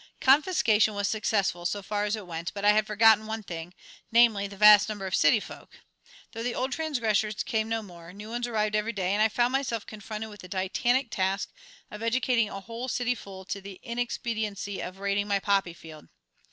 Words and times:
Confiscation 0.19 0.95
was 0.95 1.07
successful, 1.07 1.63
so 1.67 1.83
far 1.83 2.05
as 2.05 2.15
it 2.15 2.25
went; 2.25 2.51
but 2.55 2.65
I 2.65 2.71
had 2.71 2.87
forgotten 2.87 3.27
one 3.27 3.43
thing; 3.43 3.71
namely, 4.11 4.47
the 4.47 4.57
vast 4.57 4.89
number 4.89 5.05
of 5.05 5.13
the 5.13 5.19
city 5.19 5.39
folk. 5.39 5.79
Though 6.31 6.41
the 6.41 6.55
old 6.55 6.71
transgressors 6.71 7.43
came 7.43 7.69
no 7.69 7.83
more, 7.83 8.11
new 8.11 8.29
ones 8.29 8.47
arrived 8.47 8.75
every 8.75 8.93
day, 8.93 9.13
and 9.13 9.21
I 9.21 9.29
found 9.29 9.51
myself 9.51 9.85
confronted 9.85 10.31
with 10.31 10.39
the 10.41 10.49
titanic 10.49 11.11
task 11.11 11.51
of 11.91 12.01
educating 12.01 12.49
a 12.49 12.61
whole 12.61 12.87
cityful 12.87 13.45
to 13.49 13.61
the 13.61 13.79
inexpediency 13.83 14.81
of 14.81 14.97
raiding 14.97 15.27
my 15.27 15.37
poppy 15.37 15.71
field. 15.73 16.07